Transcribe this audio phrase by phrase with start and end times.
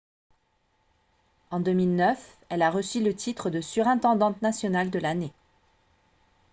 [1.51, 2.17] en 2009
[2.49, 5.31] elle a reçu le titre de surintendante nationale de l'année